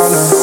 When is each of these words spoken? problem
problem 0.00 0.39